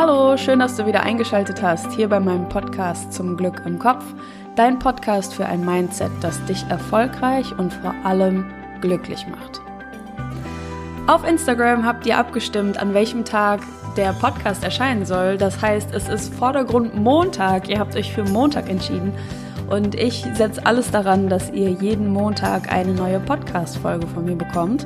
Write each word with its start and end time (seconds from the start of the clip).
Hallo, 0.00 0.34
schön, 0.38 0.60
dass 0.60 0.76
du 0.76 0.86
wieder 0.86 1.02
eingeschaltet 1.02 1.60
hast 1.60 1.92
hier 1.92 2.08
bei 2.08 2.18
meinem 2.18 2.48
Podcast 2.48 3.12
zum 3.12 3.36
Glück 3.36 3.60
im 3.66 3.78
Kopf. 3.78 4.02
Dein 4.56 4.78
Podcast 4.78 5.34
für 5.34 5.44
ein 5.44 5.62
Mindset, 5.62 6.10
das 6.22 6.42
dich 6.46 6.64
erfolgreich 6.70 7.52
und 7.58 7.70
vor 7.70 7.94
allem 8.02 8.50
glücklich 8.80 9.26
macht. 9.26 9.60
Auf 11.06 11.22
Instagram 11.28 11.84
habt 11.84 12.06
ihr 12.06 12.16
abgestimmt, 12.16 12.78
an 12.78 12.94
welchem 12.94 13.26
Tag 13.26 13.60
der 13.98 14.14
Podcast 14.14 14.64
erscheinen 14.64 15.04
soll. 15.04 15.36
Das 15.36 15.60
heißt, 15.60 15.92
es 15.92 16.08
ist 16.08 16.32
Vordergrund 16.32 16.94
Montag. 16.94 17.68
Ihr 17.68 17.78
habt 17.78 17.94
euch 17.94 18.10
für 18.10 18.24
Montag 18.24 18.70
entschieden. 18.70 19.12
Und 19.70 19.94
ich 19.94 20.26
setze 20.34 20.66
alles 20.66 20.90
daran, 20.90 21.28
dass 21.28 21.52
ihr 21.52 21.70
jeden 21.70 22.08
Montag 22.08 22.72
eine 22.72 22.92
neue 22.92 23.20
Podcast-Folge 23.20 24.06
von 24.08 24.24
mir 24.24 24.34
bekommt. 24.34 24.84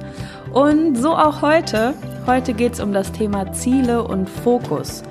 Und 0.52 0.96
so 0.96 1.16
auch 1.16 1.40
heute. 1.40 1.94
Heute 2.26 2.52
geht 2.52 2.74
es 2.74 2.80
um 2.80 2.92
das 2.92 3.10
Thema 3.10 3.50
Ziele 3.52 4.04
und 4.04 4.28
Fokus. 4.28 5.02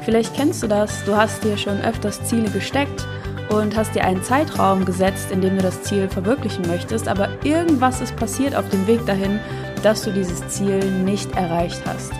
Vielleicht 0.00 0.34
kennst 0.34 0.62
du 0.62 0.66
das, 0.66 1.04
du 1.04 1.14
hast 1.14 1.44
dir 1.44 1.58
schon 1.58 1.78
öfters 1.82 2.24
Ziele 2.24 2.48
gesteckt 2.48 3.06
und 3.50 3.76
hast 3.76 3.94
dir 3.94 4.04
einen 4.04 4.22
Zeitraum 4.22 4.86
gesetzt, 4.86 5.30
in 5.30 5.42
dem 5.42 5.56
du 5.56 5.62
das 5.62 5.82
Ziel 5.82 6.08
verwirklichen 6.08 6.66
möchtest, 6.66 7.06
aber 7.06 7.28
irgendwas 7.44 8.00
ist 8.00 8.16
passiert 8.16 8.54
auf 8.54 8.68
dem 8.70 8.86
Weg 8.86 9.04
dahin, 9.04 9.38
dass 9.82 10.02
du 10.02 10.10
dieses 10.10 10.46
Ziel 10.48 10.78
nicht 11.04 11.36
erreicht 11.36 11.82
hast. 11.86 12.12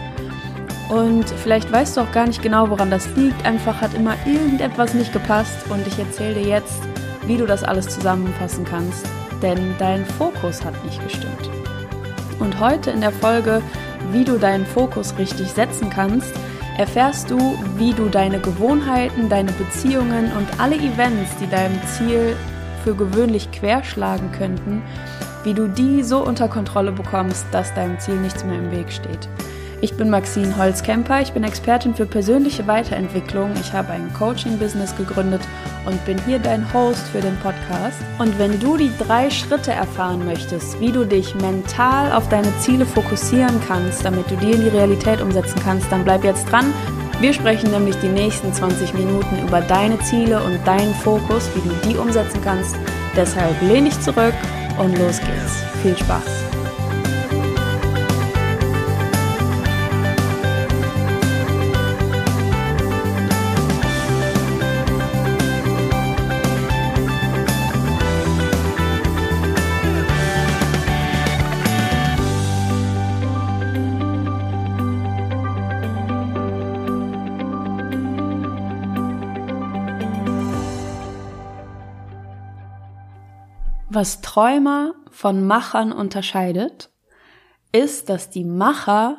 Und 0.90 1.28
vielleicht 1.42 1.70
weißt 1.70 1.96
du 1.96 2.02
auch 2.02 2.12
gar 2.12 2.26
nicht 2.26 2.42
genau, 2.42 2.70
woran 2.70 2.90
das 2.90 3.08
liegt. 3.16 3.44
Einfach 3.44 3.80
hat 3.80 3.94
immer 3.94 4.14
irgendetwas 4.26 4.94
nicht 4.94 5.12
gepasst 5.12 5.70
und 5.70 5.86
ich 5.86 5.98
erzähle 5.98 6.34
dir 6.34 6.48
jetzt, 6.48 6.82
wie 7.28 7.36
du 7.36 7.46
das 7.46 7.62
alles 7.62 7.88
zusammenfassen 7.88 8.64
kannst, 8.64 9.06
denn 9.42 9.74
dein 9.78 10.04
Fokus 10.04 10.64
hat 10.64 10.84
nicht 10.84 11.00
gestimmt. 11.04 11.50
Und 12.40 12.58
heute 12.58 12.90
in 12.90 13.00
der 13.00 13.12
Folge, 13.12 13.62
wie 14.10 14.24
du 14.24 14.38
deinen 14.38 14.66
Fokus 14.66 15.14
richtig 15.18 15.48
setzen 15.48 15.90
kannst, 15.90 16.32
erfährst 16.78 17.30
du, 17.30 17.38
wie 17.76 17.92
du 17.92 18.08
deine 18.08 18.40
Gewohnheiten, 18.40 19.28
deine 19.28 19.52
Beziehungen 19.52 20.32
und 20.32 20.48
alle 20.58 20.76
Events, 20.76 21.36
die 21.40 21.48
deinem 21.48 21.78
Ziel 21.86 22.34
für 22.82 22.94
gewöhnlich 22.94 23.50
querschlagen 23.50 24.32
könnten, 24.32 24.82
wie 25.44 25.52
du 25.52 25.68
die 25.68 26.02
so 26.02 26.24
unter 26.24 26.48
Kontrolle 26.48 26.92
bekommst, 26.92 27.46
dass 27.52 27.74
deinem 27.74 27.98
Ziel 27.98 28.16
nichts 28.16 28.44
mehr 28.44 28.58
im 28.58 28.70
Weg 28.70 28.90
steht. 28.90 29.28
Ich 29.80 29.94
bin 29.94 30.10
Maxine 30.10 30.56
Holzkemper, 30.56 31.22
ich 31.22 31.32
bin 31.32 31.44
Expertin 31.44 31.94
für 31.94 32.06
persönliche 32.06 32.66
Weiterentwicklung. 32.66 33.52
Ich 33.60 33.72
habe 33.72 33.90
ein 33.90 34.12
Coaching-Business 34.12 34.96
gegründet 34.96 35.40
und 35.86 36.04
bin 36.04 36.18
hier 36.26 36.40
dein 36.40 36.72
Host 36.74 37.06
für 37.12 37.20
den 37.20 37.36
Podcast. 37.36 37.98
Und 38.18 38.36
wenn 38.40 38.58
du 38.58 38.76
die 38.76 38.90
drei 38.98 39.30
Schritte 39.30 39.70
erfahren 39.70 40.24
möchtest, 40.24 40.80
wie 40.80 40.90
du 40.90 41.04
dich 41.04 41.32
mental 41.36 42.10
auf 42.12 42.28
deine 42.28 42.52
Ziele 42.58 42.84
fokussieren 42.84 43.60
kannst, 43.68 44.04
damit 44.04 44.28
du 44.28 44.36
die 44.36 44.50
in 44.50 44.62
die 44.62 44.68
Realität 44.68 45.20
umsetzen 45.20 45.60
kannst, 45.62 45.92
dann 45.92 46.02
bleib 46.02 46.24
jetzt 46.24 46.50
dran. 46.50 46.74
Wir 47.20 47.32
sprechen 47.32 47.70
nämlich 47.70 47.96
die 48.00 48.08
nächsten 48.08 48.52
20 48.52 48.94
Minuten 48.94 49.46
über 49.46 49.60
deine 49.60 49.98
Ziele 50.00 50.42
und 50.42 50.58
deinen 50.66 50.94
Fokus, 50.94 51.48
wie 51.54 51.68
du 51.68 51.88
die 51.88 51.96
umsetzen 51.96 52.40
kannst. 52.42 52.74
Deshalb 53.14 53.60
lehn 53.62 53.84
dich 53.84 54.00
zurück 54.00 54.34
und 54.76 54.98
los 54.98 55.20
geht's. 55.20 55.62
Viel 55.82 55.96
Spaß! 55.96 56.47
Was 84.00 84.20
Träumer 84.20 84.94
von 85.10 85.44
Machern 85.44 85.90
unterscheidet, 85.90 86.90
ist, 87.72 88.08
dass 88.08 88.30
die 88.30 88.44
Macher 88.44 89.16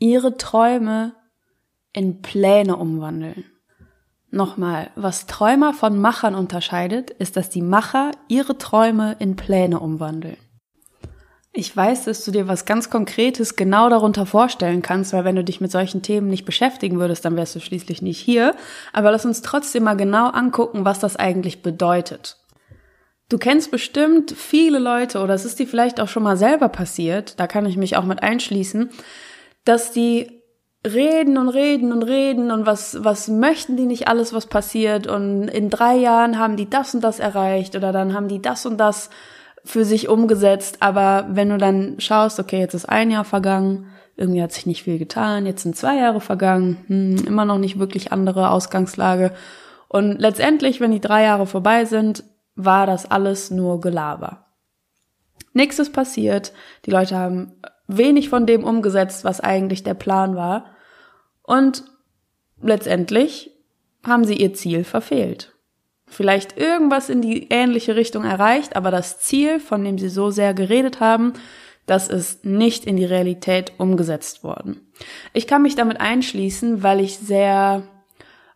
ihre 0.00 0.36
Träume 0.36 1.14
in 1.92 2.20
Pläne 2.20 2.74
umwandeln. 2.74 3.44
Nochmal, 4.32 4.90
was 4.96 5.28
Träumer 5.28 5.72
von 5.72 6.00
Machern 6.00 6.34
unterscheidet, 6.34 7.10
ist, 7.10 7.36
dass 7.36 7.48
die 7.48 7.62
Macher 7.62 8.10
ihre 8.26 8.58
Träume 8.58 9.14
in 9.20 9.36
Pläne 9.36 9.78
umwandeln. 9.78 10.36
Ich 11.52 11.76
weiß, 11.76 12.06
dass 12.06 12.24
du 12.24 12.32
dir 12.32 12.48
was 12.48 12.64
ganz 12.64 12.90
Konkretes 12.90 13.54
genau 13.54 13.88
darunter 13.88 14.26
vorstellen 14.26 14.82
kannst, 14.82 15.12
weil 15.12 15.24
wenn 15.24 15.36
du 15.36 15.44
dich 15.44 15.60
mit 15.60 15.70
solchen 15.70 16.02
Themen 16.02 16.26
nicht 16.26 16.44
beschäftigen 16.44 16.98
würdest, 16.98 17.24
dann 17.24 17.36
wärst 17.36 17.54
du 17.54 17.60
schließlich 17.60 18.02
nicht 18.02 18.18
hier. 18.18 18.56
Aber 18.92 19.12
lass 19.12 19.24
uns 19.24 19.42
trotzdem 19.42 19.84
mal 19.84 19.96
genau 19.96 20.26
angucken, 20.30 20.84
was 20.84 20.98
das 20.98 21.14
eigentlich 21.14 21.62
bedeutet. 21.62 22.36
Du 23.30 23.36
kennst 23.36 23.70
bestimmt 23.70 24.32
viele 24.32 24.78
Leute 24.78 25.20
oder 25.20 25.34
es 25.34 25.44
ist 25.44 25.58
dir 25.58 25.66
vielleicht 25.66 26.00
auch 26.00 26.08
schon 26.08 26.22
mal 26.22 26.38
selber 26.38 26.70
passiert, 26.70 27.38
da 27.38 27.46
kann 27.46 27.66
ich 27.66 27.76
mich 27.76 27.96
auch 27.96 28.04
mit 28.04 28.22
einschließen, 28.22 28.88
dass 29.66 29.92
die 29.92 30.42
reden 30.86 31.36
und 31.36 31.50
reden 31.50 31.92
und 31.92 32.04
reden 32.04 32.50
und 32.50 32.64
was, 32.64 33.04
was 33.04 33.28
möchten 33.28 33.76
die 33.76 33.84
nicht 33.84 34.08
alles, 34.08 34.32
was 34.32 34.46
passiert 34.46 35.06
und 35.06 35.48
in 35.48 35.68
drei 35.68 35.96
Jahren 35.96 36.38
haben 36.38 36.56
die 36.56 36.70
das 36.70 36.94
und 36.94 37.02
das 37.02 37.18
erreicht 37.18 37.76
oder 37.76 37.92
dann 37.92 38.14
haben 38.14 38.28
die 38.28 38.40
das 38.40 38.64
und 38.64 38.78
das 38.78 39.10
für 39.62 39.84
sich 39.84 40.08
umgesetzt, 40.08 40.78
aber 40.80 41.26
wenn 41.28 41.50
du 41.50 41.58
dann 41.58 42.00
schaust, 42.00 42.40
okay, 42.40 42.60
jetzt 42.60 42.74
ist 42.74 42.88
ein 42.88 43.10
Jahr 43.10 43.24
vergangen, 43.24 43.88
irgendwie 44.16 44.42
hat 44.42 44.52
sich 44.52 44.64
nicht 44.64 44.84
viel 44.84 44.98
getan, 44.98 45.44
jetzt 45.44 45.64
sind 45.64 45.76
zwei 45.76 45.96
Jahre 45.96 46.22
vergangen, 46.22 46.78
hm, 46.86 47.26
immer 47.26 47.44
noch 47.44 47.58
nicht 47.58 47.78
wirklich 47.78 48.10
andere 48.10 48.50
Ausgangslage 48.50 49.32
und 49.88 50.18
letztendlich, 50.18 50.80
wenn 50.80 50.92
die 50.92 51.00
drei 51.00 51.24
Jahre 51.24 51.46
vorbei 51.46 51.84
sind, 51.84 52.24
war 52.58 52.86
das 52.86 53.10
alles 53.10 53.50
nur 53.50 53.80
Gelaber. 53.80 54.46
Nichts 55.52 55.78
ist 55.78 55.92
passiert, 55.92 56.52
die 56.84 56.90
Leute 56.90 57.16
haben 57.16 57.52
wenig 57.86 58.28
von 58.28 58.46
dem 58.46 58.64
umgesetzt, 58.64 59.24
was 59.24 59.40
eigentlich 59.40 59.84
der 59.84 59.94
Plan 59.94 60.36
war 60.36 60.66
und 61.42 61.84
letztendlich 62.60 63.52
haben 64.04 64.24
sie 64.24 64.34
ihr 64.34 64.52
Ziel 64.54 64.84
verfehlt. 64.84 65.54
Vielleicht 66.06 66.58
irgendwas 66.58 67.10
in 67.10 67.22
die 67.22 67.48
ähnliche 67.48 67.94
Richtung 67.94 68.24
erreicht, 68.24 68.74
aber 68.74 68.90
das 68.90 69.20
Ziel, 69.20 69.60
von 69.60 69.84
dem 69.84 69.98
sie 69.98 70.08
so 70.08 70.30
sehr 70.30 70.52
geredet 70.52 71.00
haben, 71.00 71.34
das 71.86 72.08
ist 72.08 72.44
nicht 72.44 72.84
in 72.84 72.96
die 72.96 73.04
Realität 73.04 73.72
umgesetzt 73.78 74.42
worden. 74.42 74.90
Ich 75.32 75.46
kann 75.46 75.62
mich 75.62 75.76
damit 75.76 76.00
einschließen, 76.00 76.82
weil 76.82 77.00
ich 77.00 77.18
sehr 77.18 77.84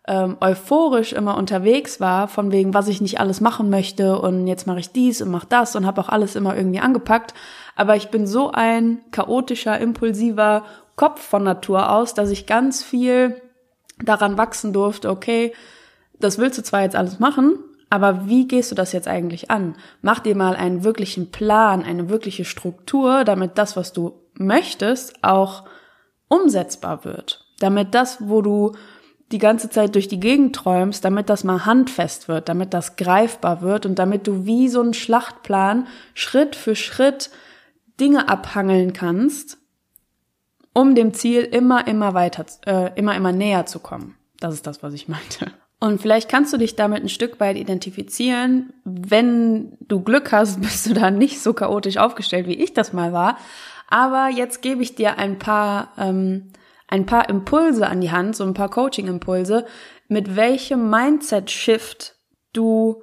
ähm, 0.08 0.36
euphorisch 0.40 1.12
immer 1.12 1.36
unterwegs 1.36 2.00
war, 2.00 2.26
von 2.26 2.50
wegen, 2.50 2.74
was 2.74 2.88
ich 2.88 3.00
nicht 3.00 3.20
alles 3.20 3.40
machen 3.40 3.70
möchte 3.70 4.18
und 4.18 4.46
jetzt 4.46 4.66
mache 4.66 4.80
ich 4.80 4.90
dies 4.90 5.22
und 5.22 5.30
mache 5.30 5.46
das 5.48 5.76
und 5.76 5.86
habe 5.86 6.00
auch 6.00 6.08
alles 6.08 6.34
immer 6.34 6.56
irgendwie 6.56 6.80
angepackt. 6.80 7.34
Aber 7.76 7.94
ich 7.96 8.10
bin 8.10 8.26
so 8.26 8.50
ein 8.50 8.98
chaotischer, 9.12 9.78
impulsiver 9.78 10.64
Kopf 10.96 11.22
von 11.22 11.44
Natur 11.44 11.90
aus, 11.90 12.14
dass 12.14 12.30
ich 12.30 12.46
ganz 12.46 12.82
viel 12.82 13.40
daran 14.02 14.36
wachsen 14.36 14.72
durfte, 14.72 15.08
okay, 15.10 15.52
das 16.18 16.38
willst 16.38 16.58
du 16.58 16.62
zwar 16.62 16.82
jetzt 16.82 16.96
alles 16.96 17.18
machen, 17.18 17.58
aber 17.90 18.26
wie 18.26 18.48
gehst 18.48 18.70
du 18.70 18.74
das 18.74 18.92
jetzt 18.92 19.08
eigentlich 19.08 19.50
an? 19.50 19.76
Mach 20.00 20.18
dir 20.18 20.34
mal 20.34 20.56
einen 20.56 20.82
wirklichen 20.82 21.30
Plan, 21.30 21.84
eine 21.84 22.08
wirkliche 22.08 22.44
Struktur, 22.44 23.24
damit 23.24 23.58
das, 23.58 23.76
was 23.76 23.92
du 23.92 24.14
möchtest, 24.34 25.22
auch 25.22 25.64
umsetzbar 26.28 27.04
wird. 27.04 27.44
Damit 27.60 27.94
das, 27.94 28.18
wo 28.20 28.40
du 28.40 28.72
die 29.32 29.38
ganze 29.38 29.70
Zeit 29.70 29.94
durch 29.94 30.08
die 30.08 30.20
Gegend 30.20 30.54
träumst, 30.54 31.04
damit 31.04 31.30
das 31.30 31.44
mal 31.44 31.64
handfest 31.64 32.28
wird, 32.28 32.48
damit 32.48 32.74
das 32.74 32.96
greifbar 32.96 33.62
wird 33.62 33.86
und 33.86 33.98
damit 33.98 34.26
du 34.26 34.44
wie 34.44 34.68
so 34.68 34.82
ein 34.82 34.94
Schlachtplan 34.94 35.86
Schritt 36.14 36.54
für 36.54 36.76
Schritt 36.76 37.30
Dinge 37.98 38.28
abhangeln 38.28 38.92
kannst, 38.92 39.58
um 40.74 40.94
dem 40.94 41.14
Ziel 41.14 41.42
immer, 41.42 41.86
immer 41.86 42.14
weiter, 42.14 42.46
äh, 42.66 42.90
immer, 42.98 43.14
immer 43.16 43.32
näher 43.32 43.66
zu 43.66 43.78
kommen. 43.78 44.16
Das 44.40 44.54
ist 44.54 44.66
das, 44.66 44.82
was 44.82 44.92
ich 44.94 45.08
meinte. 45.08 45.52
Und 45.78 46.00
vielleicht 46.00 46.28
kannst 46.28 46.52
du 46.52 46.58
dich 46.58 46.76
damit 46.76 47.02
ein 47.02 47.08
Stück 47.08 47.40
weit 47.40 47.56
identifizieren. 47.56 48.72
Wenn 48.84 49.76
du 49.80 50.00
Glück 50.00 50.30
hast, 50.32 50.60
bist 50.62 50.86
du 50.86 50.94
da 50.94 51.10
nicht 51.10 51.40
so 51.40 51.54
chaotisch 51.54 51.96
aufgestellt, 51.96 52.46
wie 52.46 52.54
ich 52.54 52.72
das 52.72 52.92
mal 52.92 53.12
war. 53.12 53.36
Aber 53.88 54.28
jetzt 54.28 54.62
gebe 54.62 54.82
ich 54.82 54.94
dir 54.94 55.18
ein 55.18 55.38
paar 55.38 55.92
ähm, 55.98 56.48
ein 56.92 57.06
paar 57.06 57.30
Impulse 57.30 57.86
an 57.86 58.02
die 58.02 58.10
Hand, 58.10 58.36
so 58.36 58.44
ein 58.44 58.52
paar 58.52 58.68
Coaching-Impulse, 58.68 59.64
mit 60.08 60.36
welchem 60.36 60.90
Mindset-Shift 60.90 62.16
du 62.52 63.02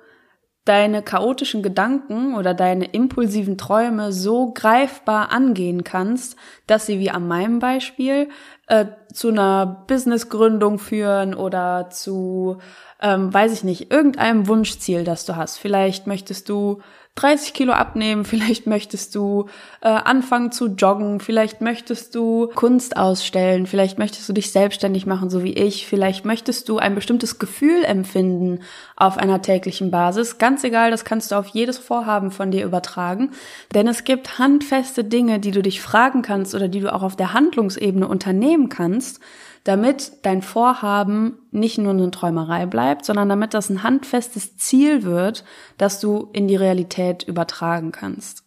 deine 0.63 1.01
chaotischen 1.01 1.63
Gedanken 1.63 2.35
oder 2.35 2.53
deine 2.53 2.85
impulsiven 2.85 3.57
Träume 3.57 4.11
so 4.11 4.53
greifbar 4.53 5.31
angehen 5.31 5.83
kannst, 5.83 6.35
dass 6.67 6.85
sie 6.85 6.99
wie 6.99 7.09
an 7.09 7.27
meinem 7.27 7.57
Beispiel 7.57 8.29
äh, 8.67 8.85
zu 9.11 9.29
einer 9.29 9.85
Businessgründung 9.87 10.77
führen 10.77 11.33
oder 11.33 11.89
zu, 11.89 12.59
ähm, 13.01 13.33
weiß 13.33 13.51
ich 13.53 13.63
nicht, 13.63 13.91
irgendeinem 13.91 14.47
Wunschziel, 14.47 15.03
das 15.03 15.25
du 15.25 15.35
hast. 15.35 15.57
Vielleicht 15.57 16.05
möchtest 16.05 16.47
du 16.47 16.81
30 17.19 17.53
Kilo 17.53 17.73
abnehmen, 17.73 18.23
vielleicht 18.23 18.65
möchtest 18.65 19.13
du 19.13 19.47
äh, 19.81 19.89
anfangen 19.89 20.51
zu 20.51 20.67
joggen, 20.67 21.19
vielleicht 21.19 21.59
möchtest 21.59 22.15
du 22.15 22.49
Kunst 22.55 22.95
ausstellen, 22.95 23.65
vielleicht 23.65 23.99
möchtest 23.99 24.29
du 24.29 24.33
dich 24.33 24.51
selbstständig 24.51 25.05
machen, 25.05 25.29
so 25.29 25.43
wie 25.43 25.53
ich, 25.53 25.85
vielleicht 25.85 26.23
möchtest 26.23 26.69
du 26.69 26.77
ein 26.77 26.95
bestimmtes 26.95 27.37
Gefühl 27.37 27.83
empfinden 27.83 28.61
auf 28.95 29.17
einer 29.17 29.41
täglichen 29.41 29.91
Basis. 29.91 30.37
Ganz 30.37 30.63
egal, 30.63 30.91
das 30.91 31.03
kannst 31.03 31.31
du 31.31 31.35
auf 31.35 31.47
jedes 31.47 31.77
Vorhaben 31.77 32.31
von 32.31 32.51
dir 32.51 32.63
übertragen, 32.63 33.31
denn 33.73 33.87
es 33.87 34.05
gibt 34.05 34.39
handfeste 34.39 35.03
Dinge, 35.03 35.39
die 35.39 35.51
du 35.51 35.61
dich 35.61 35.81
fragen 35.81 36.21
kannst 36.21 36.55
oder 36.55 36.69
die 36.69 36.79
du 36.79 36.93
auch 36.93 37.03
auf 37.03 37.17
der 37.17 37.33
Handlungsebene 37.33 38.07
unternehmen 38.07 38.69
kannst, 38.69 39.19
damit 39.63 40.25
dein 40.25 40.41
Vorhaben 40.41 41.39
nicht 41.51 41.77
nur 41.77 41.91
eine 41.91 42.11
Träumerei 42.11 42.65
bleibt, 42.65 43.05
sondern 43.05 43.29
damit 43.29 43.53
das 43.53 43.69
ein 43.69 43.83
handfestes 43.83 44.57
Ziel 44.57 45.03
wird, 45.03 45.43
das 45.77 45.99
du 45.99 46.29
in 46.33 46.47
die 46.47 46.55
Realität 46.55 47.23
übertragen 47.23 47.91
kannst. 47.91 48.43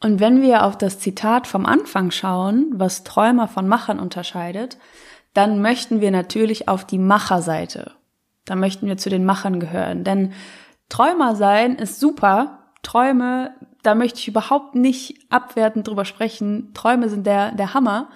Und 0.00 0.18
wenn 0.18 0.42
wir 0.42 0.64
auf 0.64 0.76
das 0.76 0.98
Zitat 0.98 1.46
vom 1.46 1.64
Anfang 1.64 2.10
schauen, 2.10 2.72
was 2.74 3.04
Träumer 3.04 3.46
von 3.46 3.68
Machern 3.68 4.00
unterscheidet, 4.00 4.78
dann 5.32 5.62
möchten 5.62 6.00
wir 6.00 6.10
natürlich 6.10 6.68
auf 6.68 6.84
die 6.84 6.98
Macherseite. 6.98 7.92
Da 8.44 8.56
möchten 8.56 8.86
wir 8.86 8.96
zu 8.96 9.10
den 9.10 9.24
Machern 9.24 9.60
gehören. 9.60 10.02
Denn 10.02 10.32
Träumer 10.88 11.36
sein 11.36 11.76
ist 11.76 12.00
super. 12.00 12.58
Träume, 12.82 13.54
da 13.82 13.94
möchte 13.94 14.18
ich 14.18 14.28
überhaupt 14.28 14.74
nicht 14.74 15.20
abwertend 15.30 15.86
drüber 15.86 16.04
sprechen. 16.04 16.74
Träume 16.74 17.08
sind 17.08 17.24
der, 17.26 17.52
der 17.52 17.72
Hammer. 17.72 18.10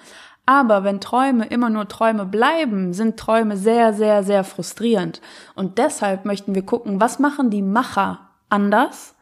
Aber 0.47 0.85
wenn 0.85 1.01
Träume 1.01 1.45
immer 1.45 1.69
nur 1.69 1.89
Träume 1.89 2.25
bleiben, 2.25 2.93
sind 2.93 3.17
Träume 3.17 3.57
sehr, 3.57 3.93
sehr, 3.93 4.23
sehr 4.23 4.45
frustrierend. 4.45 5.21
Und 5.55 5.77
deshalb 5.77 6.23
möchten 6.23 6.55
wir 6.55 6.65
gucken, 6.65 7.01
was 7.01 7.19
machen 7.19 7.49
die 7.49 7.61
Macher 7.61 8.29
anders, 8.47 9.13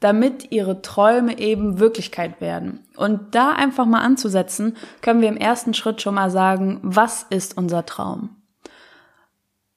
damit 0.00 0.50
ihre 0.52 0.80
Träume 0.80 1.38
eben 1.38 1.78
Wirklichkeit 1.78 2.40
werden. 2.40 2.80
Und 2.96 3.34
da 3.34 3.50
einfach 3.52 3.84
mal 3.84 4.00
anzusetzen, 4.00 4.74
können 5.02 5.20
wir 5.20 5.28
im 5.28 5.36
ersten 5.36 5.74
Schritt 5.74 6.00
schon 6.00 6.14
mal 6.14 6.30
sagen, 6.30 6.80
was 6.82 7.26
ist 7.28 7.58
unser 7.58 7.84
Traum? 7.84 8.30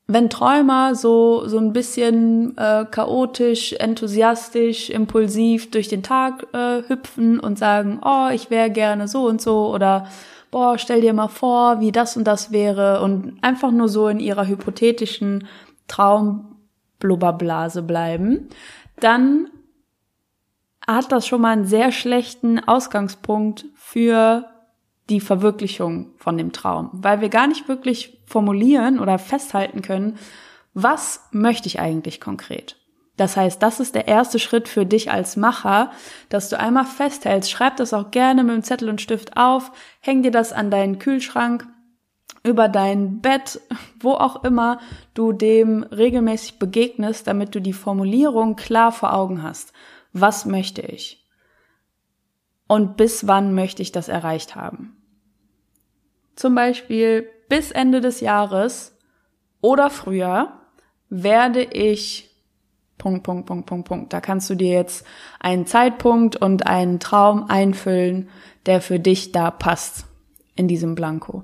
Wenn 0.07 0.29
Träumer 0.29 0.95
so, 0.95 1.47
so 1.47 1.57
ein 1.57 1.73
bisschen 1.73 2.57
äh, 2.57 2.85
chaotisch, 2.89 3.73
enthusiastisch, 3.73 4.89
impulsiv 4.89 5.69
durch 5.69 5.89
den 5.89 6.03
Tag 6.03 6.47
äh, 6.53 6.83
hüpfen 6.87 7.41
und 7.41 7.59
sagen, 7.59 7.99
oh, 8.05 8.29
ich 8.31 8.49
wäre 8.49 8.69
gerne 8.69 9.09
so 9.09 9.25
und 9.25 9.41
so 9.41 9.73
oder 9.73 10.07
boah, 10.53 10.77
stell 10.77 11.01
dir 11.01 11.13
mal 11.13 11.29
vor, 11.29 11.79
wie 11.79 11.91
das 11.91 12.15
und 12.15 12.25
das 12.25 12.51
wäre. 12.51 13.01
Und 13.01 13.39
einfach 13.41 13.71
nur 13.71 13.89
so 13.89 14.07
in 14.07 14.19
ihrer 14.19 14.47
hypothetischen 14.47 15.47
Traumblubberblase 15.87 17.81
bleiben, 17.81 18.49
dann 18.99 19.49
hat 20.85 21.11
das 21.11 21.25
schon 21.25 21.41
mal 21.41 21.53
einen 21.53 21.65
sehr 21.65 21.91
schlechten 21.91 22.59
Ausgangspunkt 22.59 23.65
für 23.73 24.45
die 25.09 25.21
Verwirklichung 25.21 26.11
von 26.17 26.37
dem 26.37 26.51
Traum, 26.51 26.89
weil 26.93 27.19
wir 27.19 27.29
gar 27.29 27.47
nicht 27.47 27.67
wirklich 27.67 28.21
formulieren 28.27 28.99
oder 28.99 29.17
festhalten 29.17 29.81
können, 29.81 30.19
was 30.75 31.27
möchte 31.31 31.67
ich 31.67 31.79
eigentlich 31.79 32.21
konkret. 32.21 32.77
Das 33.15 33.37
heißt, 33.37 33.61
das 33.61 33.79
ist 33.79 33.93
der 33.93 34.07
erste 34.07 34.39
Schritt 34.39 34.67
für 34.67 34.85
dich 34.85 35.11
als 35.11 35.37
Macher, 35.37 35.91
dass 36.29 36.49
du 36.49 36.59
einmal 36.59 36.85
festhältst. 36.85 37.51
Schreib 37.51 37.77
das 37.77 37.93
auch 37.93 38.09
gerne 38.09 38.43
mit 38.43 38.55
dem 38.55 38.63
Zettel 38.63 38.89
und 38.89 39.01
Stift 39.01 39.37
auf, 39.37 39.71
häng 39.99 40.23
dir 40.23 40.31
das 40.31 40.51
an 40.51 40.71
deinen 40.71 40.97
Kühlschrank, 40.97 41.67
über 42.43 42.67
dein 42.67 43.21
Bett, 43.21 43.61
wo 43.99 44.11
auch 44.11 44.43
immer 44.43 44.79
du 45.13 45.31
dem 45.31 45.83
regelmäßig 45.83 46.59
begegnest, 46.59 47.27
damit 47.27 47.55
du 47.55 47.61
die 47.61 47.73
Formulierung 47.73 48.55
klar 48.55 48.91
vor 48.91 49.13
Augen 49.13 49.41
hast. 49.41 49.73
Was 50.11 50.45
möchte 50.45 50.81
ich? 50.81 51.25
Und 52.67 52.97
bis 52.97 53.27
wann 53.27 53.53
möchte 53.53 53.81
ich 53.81 53.91
das 53.91 54.09
erreicht 54.09 54.55
haben? 54.55 54.97
Zum 56.35 56.55
Beispiel 56.55 57.29
bis 57.47 57.71
Ende 57.71 58.01
des 58.01 58.19
Jahres 58.19 58.97
oder 59.61 59.89
früher 59.89 60.59
werde 61.09 61.63
ich 61.63 62.32
Punkt, 63.03 63.23
Punkt, 63.23 63.45
Punkt, 63.45 63.65
Punkt, 63.65 63.87
Punkt. 63.89 64.13
Da 64.13 64.21
kannst 64.21 64.49
du 64.49 64.55
dir 64.55 64.71
jetzt 64.71 65.05
einen 65.41 65.67
Zeitpunkt 65.67 66.37
und 66.37 66.65
einen 66.65 67.01
Traum 67.01 67.49
einfüllen, 67.49 68.29
der 68.65 68.79
für 68.79 68.97
dich 68.97 69.33
da 69.33 69.51
passt 69.51 70.05
in 70.55 70.69
diesem 70.69 70.95
Blanko. 70.95 71.43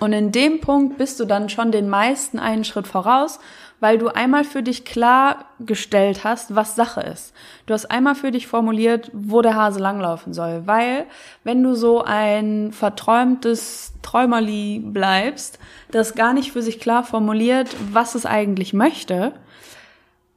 Und 0.00 0.12
in 0.12 0.32
dem 0.32 0.60
Punkt 0.60 0.98
bist 0.98 1.20
du 1.20 1.24
dann 1.24 1.48
schon 1.48 1.70
den 1.70 1.88
meisten 1.88 2.40
einen 2.40 2.64
Schritt 2.64 2.88
voraus, 2.88 3.38
weil 3.78 3.96
du 3.96 4.08
einmal 4.08 4.42
für 4.42 4.64
dich 4.64 4.84
klargestellt 4.84 6.24
hast, 6.24 6.56
was 6.56 6.74
Sache 6.74 7.00
ist. 7.02 7.32
Du 7.66 7.74
hast 7.74 7.88
einmal 7.88 8.16
für 8.16 8.32
dich 8.32 8.48
formuliert, 8.48 9.08
wo 9.14 9.42
der 9.42 9.54
Hase 9.54 9.78
langlaufen 9.78 10.34
soll, 10.34 10.66
weil 10.66 11.06
wenn 11.44 11.62
du 11.62 11.76
so 11.76 12.02
ein 12.02 12.72
verträumtes 12.72 13.92
Träumerli 14.02 14.80
bleibst, 14.84 15.60
das 15.92 16.16
gar 16.16 16.32
nicht 16.32 16.50
für 16.50 16.62
sich 16.62 16.80
klar 16.80 17.04
formuliert, 17.04 17.68
was 17.92 18.16
es 18.16 18.26
eigentlich 18.26 18.72
möchte, 18.72 19.32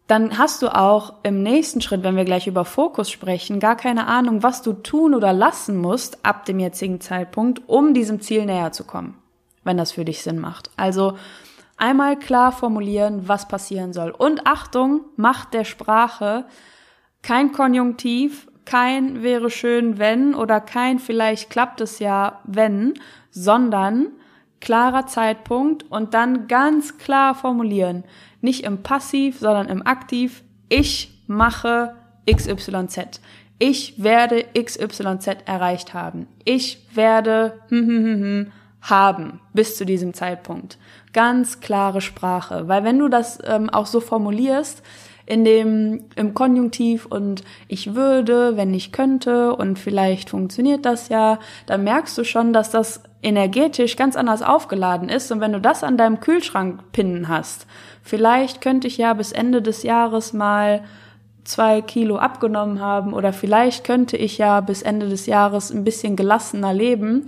dann 0.10 0.40
hast 0.40 0.64
du 0.64 0.76
auch 0.76 1.14
im 1.22 1.44
nächsten 1.44 1.82
Schritt, 1.82 2.02
wenn 2.02 2.16
wir 2.16 2.26
gleich 2.26 2.48
über 2.48 2.66
Fokus 2.66 3.12
sprechen, 3.12 3.60
gar 3.60 3.76
keine 3.76 4.08
Ahnung, 4.08 4.42
was 4.42 4.64
du 4.64 4.74
tun 4.74 5.14
oder 5.14 5.34
lassen 5.34 5.78
musst 5.78 6.26
ab 6.26 6.46
dem 6.46 6.60
jetzigen 6.60 7.00
Zeitpunkt, 7.00 7.62
um 7.70 7.94
diesem 7.94 8.20
Ziel 8.20 8.48
näher 8.48 8.72
zu 8.72 8.86
kommen, 8.86 9.20
wenn 9.64 9.78
das 9.78 9.92
für 9.92 10.06
dich 10.06 10.24
Sinn 10.24 10.40
macht. 10.40 10.72
Also 10.78 11.16
einmal 11.78 12.18
klar 12.18 12.52
formulieren, 12.52 13.28
was 13.28 13.48
passieren 13.48 13.94
soll. 13.94 14.10
Und 14.10 14.48
Achtung, 14.48 15.02
Macht 15.16 15.54
der 15.54 15.64
Sprache, 15.64 16.46
kein 17.22 17.52
Konjunktiv, 17.52 18.48
kein 18.66 19.22
wäre 19.22 19.52
schön, 19.52 20.00
wenn 20.00 20.34
oder 20.34 20.60
kein 20.60 20.98
vielleicht 20.98 21.52
klappt 21.52 21.82
es 21.82 22.00
ja, 22.00 22.40
wenn, 22.46 22.96
sondern 23.30 24.08
klarer 24.62 25.08
Zeitpunkt 25.08 25.84
und 25.90 26.14
dann 26.14 26.48
ganz 26.48 26.98
klar 26.98 27.36
formulieren 27.36 28.04
nicht 28.42 28.64
im 28.64 28.84
Passiv, 28.84 29.40
sondern 29.40 29.68
im 29.68 29.86
Aktiv. 29.86 30.44
Ich 30.70 31.24
mache 31.28 31.96
XYZ. 32.30 33.22
Ich 33.58 34.02
werde 34.02 34.46
XYZ 34.58 35.28
erreicht 35.46 35.94
haben. 35.94 36.28
Ich 36.46 36.88
werde 36.94 37.60
hm, 37.70 37.88
hm, 37.88 38.04
hm, 38.04 38.22
hm, 38.22 38.52
haben 38.82 39.42
bis 39.54 39.76
zu 39.76 39.86
diesem 39.86 40.14
Zeitpunkt. 40.14 40.78
Ganz 41.12 41.60
klare 41.60 42.02
Sprache. 42.02 42.68
Weil 42.68 42.84
wenn 42.84 43.00
du 43.00 43.10
das 43.10 43.40
ähm, 43.44 43.70
auch 43.70 43.88
so 43.88 44.00
formulierst, 44.00 44.82
in 45.30 45.46
dem, 45.46 46.06
im 46.16 46.34
Konjunktiv 46.34 47.06
und 47.06 47.44
ich 47.68 47.94
würde, 47.94 48.58
wenn 48.58 48.74
ich 48.74 48.92
könnte 48.92 49.56
und 49.56 49.78
vielleicht 49.78 50.32
funktioniert 50.32 50.86
das 50.86 51.10
ja, 51.10 51.38
dann 51.68 51.84
merkst 51.84 52.18
du 52.18 52.24
schon, 52.24 52.52
dass 52.52 52.72
das 52.72 53.04
energetisch 53.22 53.96
ganz 53.96 54.16
anders 54.16 54.42
aufgeladen 54.42 55.08
ist 55.08 55.32
und 55.32 55.40
wenn 55.40 55.54
du 55.54 55.62
das 55.62 55.84
an 55.84 55.98
deinem 55.98 56.20
Kühlschrank 56.20 56.92
pinnen 56.94 57.28
hast, 57.28 57.68
vielleicht 58.02 58.60
könnte 58.60 58.88
ich 58.88 58.98
ja 58.98 59.14
bis 59.14 59.32
Ende 59.32 59.62
des 59.62 59.84
Jahres 59.84 60.34
mal 60.34 60.84
zwei 61.44 61.84
Kilo 61.84 62.18
abgenommen 62.18 62.82
haben 62.82 63.14
oder 63.14 63.32
vielleicht 63.32 63.84
könnte 63.84 64.18
ich 64.18 64.40
ja 64.40 64.62
bis 64.62 64.82
Ende 64.82 65.10
des 65.10 65.28
Jahres 65.28 65.70
ein 65.70 65.84
bisschen 65.84 66.16
gelassener 66.16 66.74
leben. 66.74 67.28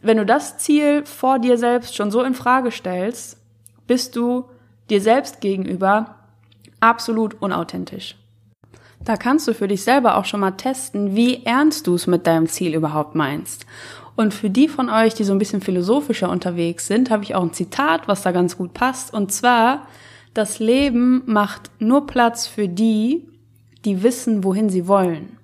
Wenn 0.00 0.16
du 0.16 0.24
das 0.24 0.56
Ziel 0.56 1.04
vor 1.04 1.38
dir 1.38 1.58
selbst 1.58 1.96
schon 1.96 2.10
so 2.10 2.22
in 2.22 2.32
Frage 2.32 2.70
stellst, 2.70 3.38
bist 3.86 4.16
du 4.16 4.46
dir 4.88 5.02
selbst 5.02 5.42
gegenüber 5.42 6.15
absolut 6.80 7.40
unauthentisch. 7.40 8.16
Da 9.04 9.16
kannst 9.16 9.46
du 9.46 9.54
für 9.54 9.68
dich 9.68 9.82
selber 9.82 10.16
auch 10.16 10.24
schon 10.24 10.40
mal 10.40 10.52
testen, 10.52 11.14
wie 11.14 11.44
ernst 11.44 11.86
du 11.86 11.94
es 11.94 12.06
mit 12.06 12.26
deinem 12.26 12.48
Ziel 12.48 12.74
überhaupt 12.74 13.14
meinst. 13.14 13.66
Und 14.16 14.32
für 14.32 14.50
die 14.50 14.68
von 14.68 14.88
euch, 14.88 15.14
die 15.14 15.24
so 15.24 15.32
ein 15.32 15.38
bisschen 15.38 15.60
philosophischer 15.60 16.30
unterwegs 16.30 16.86
sind, 16.86 17.10
habe 17.10 17.22
ich 17.22 17.34
auch 17.34 17.42
ein 17.42 17.52
Zitat, 17.52 18.08
was 18.08 18.22
da 18.22 18.32
ganz 18.32 18.56
gut 18.56 18.72
passt. 18.72 19.12
Und 19.12 19.30
zwar, 19.30 19.86
das 20.34 20.58
Leben 20.58 21.22
macht 21.26 21.70
nur 21.78 22.06
Platz 22.06 22.46
für 22.46 22.66
die, 22.66 23.28
die 23.84 24.02
wissen, 24.02 24.42
wohin 24.42 24.70
sie 24.70 24.88
wollen. 24.88 25.36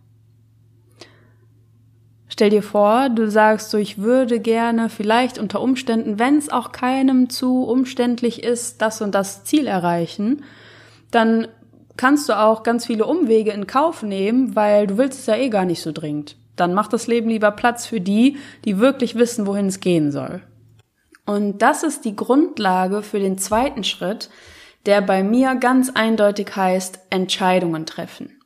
Stell 2.28 2.48
dir 2.48 2.62
vor, 2.62 3.10
du 3.10 3.30
sagst 3.30 3.70
so, 3.70 3.76
ich 3.76 3.98
würde 3.98 4.40
gerne 4.40 4.88
vielleicht 4.88 5.38
unter 5.38 5.60
Umständen, 5.60 6.18
wenn 6.18 6.38
es 6.38 6.48
auch 6.48 6.72
keinem 6.72 7.28
zu 7.28 7.64
umständlich 7.64 8.42
ist, 8.42 8.80
das 8.80 9.02
und 9.02 9.14
das 9.14 9.44
Ziel 9.44 9.66
erreichen 9.66 10.42
dann 11.12 11.46
kannst 11.96 12.28
du 12.28 12.38
auch 12.38 12.64
ganz 12.64 12.86
viele 12.86 13.06
Umwege 13.06 13.52
in 13.52 13.66
Kauf 13.68 14.02
nehmen, 14.02 14.56
weil 14.56 14.88
du 14.88 14.98
willst 14.98 15.20
es 15.20 15.26
ja 15.26 15.36
eh 15.36 15.48
gar 15.48 15.64
nicht 15.64 15.82
so 15.82 15.92
dringend. 15.92 16.36
Dann 16.56 16.74
macht 16.74 16.92
das 16.92 17.06
Leben 17.06 17.28
lieber 17.28 17.50
Platz 17.52 17.86
für 17.86 18.00
die, 18.00 18.38
die 18.64 18.78
wirklich 18.78 19.14
wissen, 19.14 19.46
wohin 19.46 19.66
es 19.66 19.80
gehen 19.80 20.10
soll. 20.10 20.42
Und 21.24 21.62
das 21.62 21.82
ist 21.82 22.04
die 22.04 22.16
Grundlage 22.16 23.02
für 23.02 23.20
den 23.20 23.38
zweiten 23.38 23.84
Schritt, 23.84 24.28
der 24.86 25.00
bei 25.00 25.22
mir 25.22 25.54
ganz 25.54 25.90
eindeutig 25.90 26.54
heißt 26.54 26.98
Entscheidungen 27.10 27.86
treffen. 27.86 28.40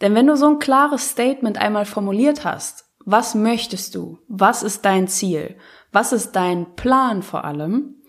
Denn 0.00 0.14
wenn 0.14 0.26
du 0.26 0.36
so 0.36 0.46
ein 0.48 0.58
klares 0.58 1.10
Statement 1.10 1.58
einmal 1.58 1.84
formuliert 1.84 2.44
hast, 2.44 2.84
was 3.04 3.34
möchtest 3.34 3.94
du? 3.94 4.18
Was 4.28 4.62
ist 4.62 4.84
dein 4.84 5.08
Ziel? 5.08 5.56
Was 5.92 6.12
ist 6.12 6.32
dein 6.32 6.74
Plan 6.74 7.22
vor 7.22 7.44
allem? 7.44 8.02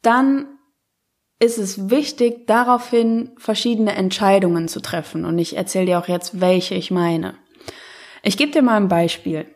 Dann 0.00 0.46
ist 1.42 1.58
es 1.58 1.90
wichtig, 1.90 2.46
daraufhin 2.46 3.32
verschiedene 3.36 3.96
Entscheidungen 3.96 4.68
zu 4.68 4.80
treffen. 4.80 5.24
Und 5.24 5.40
ich 5.40 5.56
erzähle 5.56 5.86
dir 5.86 5.98
auch 5.98 6.06
jetzt, 6.06 6.40
welche 6.40 6.76
ich 6.76 6.92
meine. 6.92 7.34
Ich 8.22 8.36
gebe 8.36 8.52
dir 8.52 8.62
mal 8.62 8.76
ein 8.76 8.86
Beispiel. 8.86 9.46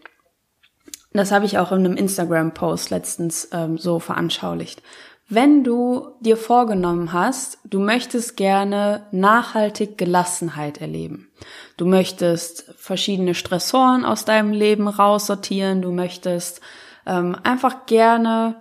Das 1.12 1.30
habe 1.30 1.46
ich 1.46 1.58
auch 1.58 1.70
in 1.70 1.86
einem 1.86 1.96
Instagram-Post 1.96 2.90
letztens 2.90 3.48
ähm, 3.52 3.78
so 3.78 4.00
veranschaulicht. 4.00 4.82
Wenn 5.28 5.62
du 5.62 6.08
dir 6.20 6.36
vorgenommen 6.36 7.12
hast, 7.12 7.58
du 7.64 7.78
möchtest 7.78 8.36
gerne 8.36 9.06
nachhaltig 9.12 9.96
Gelassenheit 9.96 10.80
erleben. 10.80 11.30
Du 11.76 11.86
möchtest 11.86 12.64
verschiedene 12.76 13.34
Stressoren 13.34 14.04
aus 14.04 14.24
deinem 14.24 14.52
Leben 14.52 14.88
raussortieren. 14.88 15.82
Du 15.82 15.92
möchtest 15.92 16.60
ähm, 17.06 17.36
einfach 17.44 17.86
gerne 17.86 18.60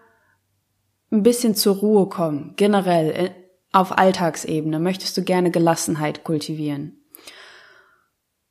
ein 1.16 1.24
bisschen 1.24 1.56
zur 1.56 1.78
Ruhe 1.78 2.08
kommen. 2.08 2.54
Generell 2.56 3.12
äh, 3.12 3.32
auf 3.72 3.98
Alltagsebene 3.98 4.80
möchtest 4.80 5.18
du 5.18 5.24
gerne 5.24 5.52
Gelassenheit 5.52 6.24
kultivieren. 6.24 7.04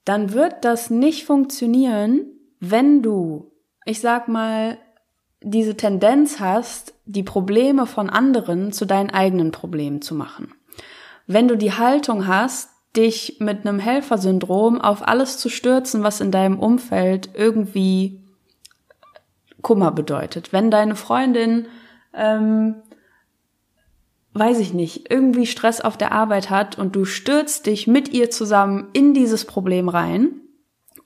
Dann 0.04 0.32
wird 0.32 0.64
das 0.64 0.90
nicht 0.90 1.24
funktionieren, 1.24 2.26
wenn 2.60 3.02
du, 3.02 3.52
ich 3.86 4.00
sag 4.00 4.28
mal, 4.28 4.78
diese 5.40 5.76
Tendenz 5.76 6.40
hast, 6.40 6.94
die 7.04 7.22
Probleme 7.22 7.86
von 7.86 8.10
anderen 8.10 8.72
zu 8.72 8.86
deinen 8.86 9.10
eigenen 9.10 9.50
Problemen 9.50 10.02
zu 10.02 10.14
machen. 10.14 10.52
Wenn 11.26 11.48
du 11.48 11.56
die 11.56 11.72
Haltung 11.72 12.26
hast, 12.26 12.70
dich 12.96 13.38
mit 13.40 13.66
einem 13.66 13.78
Helfersyndrom 13.78 14.80
auf 14.80 15.06
alles 15.06 15.38
zu 15.38 15.48
stürzen, 15.48 16.02
was 16.02 16.20
in 16.20 16.30
deinem 16.30 16.58
Umfeld 16.58 17.30
irgendwie 17.34 18.20
Kummer 19.62 19.90
bedeutet. 19.90 20.52
Wenn 20.52 20.70
deine 20.70 20.94
Freundin, 20.94 21.66
ähm, 22.16 22.76
weiß 24.34 24.58
ich 24.58 24.74
nicht, 24.74 25.10
irgendwie 25.10 25.46
Stress 25.46 25.80
auf 25.80 25.96
der 25.96 26.12
Arbeit 26.12 26.50
hat 26.50 26.76
und 26.78 26.96
du 26.96 27.04
stürzt 27.04 27.66
dich 27.66 27.86
mit 27.86 28.12
ihr 28.12 28.30
zusammen 28.30 28.88
in 28.92 29.14
dieses 29.14 29.44
Problem 29.44 29.88
rein, 29.88 30.40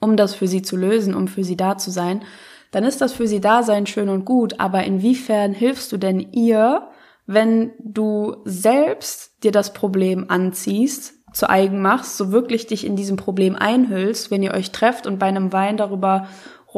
um 0.00 0.16
das 0.16 0.34
für 0.34 0.48
sie 0.48 0.62
zu 0.62 0.76
lösen, 0.76 1.14
um 1.14 1.28
für 1.28 1.44
sie 1.44 1.56
da 1.56 1.76
zu 1.76 1.90
sein, 1.90 2.22
dann 2.70 2.84
ist 2.84 3.00
das 3.00 3.12
für 3.12 3.26
sie 3.26 3.40
Dasein 3.40 3.86
schön 3.86 4.08
und 4.08 4.24
gut, 4.24 4.60
aber 4.60 4.84
inwiefern 4.84 5.52
hilfst 5.52 5.92
du 5.92 5.96
denn 5.96 6.20
ihr, 6.32 6.88
wenn 7.26 7.72
du 7.78 8.36
selbst 8.44 9.42
dir 9.44 9.52
das 9.52 9.72
Problem 9.72 10.26
anziehst, 10.28 11.14
zu 11.32 11.48
eigen 11.48 11.82
machst, 11.82 12.16
so 12.16 12.32
wirklich 12.32 12.66
dich 12.66 12.86
in 12.86 12.96
diesem 12.96 13.16
Problem 13.16 13.54
einhüllst, 13.54 14.30
wenn 14.30 14.42
ihr 14.42 14.54
euch 14.54 14.72
trefft 14.72 15.06
und 15.06 15.18
bei 15.18 15.26
einem 15.26 15.52
Wein 15.52 15.76
darüber 15.76 16.26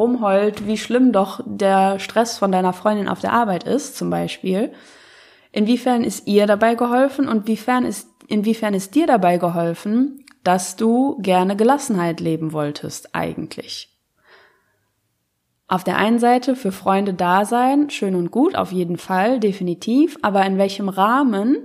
rumheult, 0.01 0.67
wie 0.67 0.77
schlimm 0.77 1.11
doch 1.11 1.41
der 1.45 1.99
Stress 1.99 2.37
von 2.37 2.51
deiner 2.51 2.73
Freundin 2.73 3.07
auf 3.07 3.19
der 3.19 3.33
Arbeit 3.33 3.63
ist, 3.63 3.95
zum 3.95 4.09
Beispiel. 4.09 4.73
Inwiefern 5.51 6.03
ist 6.03 6.27
ihr 6.27 6.47
dabei 6.47 6.75
geholfen 6.75 7.27
und 7.27 7.47
inwiefern 7.47 7.85
ist, 7.85 8.07
inwiefern 8.27 8.73
ist 8.73 8.95
dir 8.95 9.07
dabei 9.07 9.37
geholfen, 9.37 10.25
dass 10.43 10.75
du 10.75 11.17
gerne 11.21 11.55
Gelassenheit 11.55 12.19
leben 12.19 12.51
wolltest, 12.51 13.13
eigentlich? 13.13 13.91
auf 15.71 15.85
der 15.85 15.95
einen 15.95 16.19
Seite 16.19 16.57
für 16.57 16.73
Freunde 16.73 17.13
da 17.13 17.45
sein, 17.45 17.89
schön 17.89 18.15
und 18.15 18.29
gut, 18.29 18.55
auf 18.57 18.73
jeden 18.73 18.97
Fall, 18.97 19.39
definitiv, 19.39 20.17
aber 20.21 20.45
in 20.45 20.57
welchem 20.57 20.89
Rahmen 20.89 21.55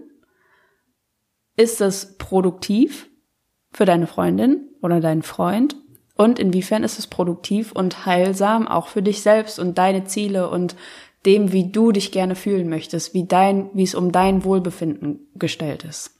ist 1.57 1.81
es 1.81 2.17
produktiv 2.17 3.11
für 3.73 3.85
deine 3.85 4.07
Freundin 4.07 4.69
oder 4.81 5.01
deinen 5.01 5.25
Freund 5.25 5.75
und 6.17 6.39
inwiefern 6.39 6.83
ist 6.83 6.99
es 6.99 7.07
produktiv 7.07 7.73
und 7.73 8.07
heilsam 8.07 8.67
auch 8.67 8.89
für 8.89 9.03
dich 9.03 9.23
selbst 9.23 9.59
und 9.59 9.79
deine 9.79 10.05
Ziele 10.05 10.49
und 10.49 10.77
dem, 11.27 11.53
wie 11.53 11.71
du 11.71 11.93
dich 11.93 12.13
gerne 12.13 12.35
fühlen 12.35 12.69
möchtest, 12.69 13.13
wie 13.13 13.25
dein, 13.25 13.71
wie 13.75 13.83
es 13.83 13.95
um 13.95 14.13
dein 14.13 14.45
Wohlbefinden 14.45 15.29
gestellt 15.35 15.85
ist. 15.85 16.13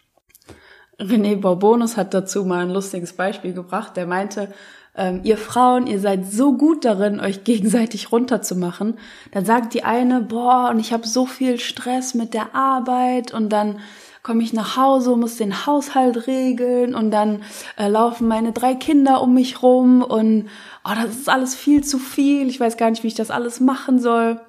René 0.99 1.37
Borbonus 1.37 1.97
hat 1.97 2.15
dazu 2.15 2.45
mal 2.45 2.65
ein 2.65 2.71
lustiges 2.71 3.13
Beispiel 3.13 3.53
gebracht. 3.53 3.97
Der 3.97 4.07
meinte, 4.07 4.53
ähm, 4.97 5.21
ihr 5.25 5.37
Frauen, 5.37 5.87
ihr 5.87 6.01
seid 6.01 6.27
so 6.27 6.57
gut 6.57 6.85
darin, 6.85 7.21
euch 7.21 7.45
gegenseitig 7.45 8.11
runterzumachen. 8.13 8.99
Dann 9.31 9.45
sagt 9.45 9.75
die 9.75 9.85
eine, 9.85 10.23
boah, 10.23 10.71
und 10.71 10.81
ich 10.81 10.93
habe 10.93 11.07
so 11.07 11.27
viel 11.27 11.59
Stress 11.59 12.15
mit 12.15 12.35
der 12.35 12.55
Arbeit 12.55 13.33
und 13.33 13.51
dann 13.51 13.81
komme 14.27 14.43
ich 14.43 14.53
nach 14.53 14.77
Hause, 14.77 15.15
muss 15.15 15.37
den 15.37 15.67
Haushalt 15.67 16.27
regeln 16.27 16.97
und 16.97 17.13
dann 17.13 17.45
äh, 17.79 17.87
laufen 17.87 18.27
meine 18.27 18.51
drei 18.51 18.75
Kinder 18.75 19.23
um 19.23 19.35
mich 19.35 19.63
rum 19.63 20.03
und 20.03 20.49
oh, 20.85 20.91
das 21.01 21.15
ist 21.15 21.29
alles 21.29 21.55
viel 21.55 21.85
zu 21.85 22.01
viel. 22.01 22.49
Ich 22.49 22.59
weiß 22.59 22.77
gar 22.77 22.91
nicht, 22.91 23.05
wie 23.05 23.07
ich 23.07 23.15
das 23.15 23.31
alles 23.31 23.61
machen 23.61 24.01
soll. 24.01 24.41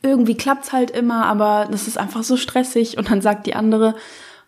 Irgendwie 0.00 0.38
klappt's 0.38 0.72
halt 0.72 0.90
immer, 0.90 1.26
aber 1.26 1.68
das 1.70 1.86
ist 1.86 1.98
einfach 1.98 2.22
so 2.22 2.38
stressig. 2.38 2.96
Und 2.96 3.10
dann 3.10 3.20
sagt 3.20 3.46
die 3.46 3.54
andere, 3.54 3.94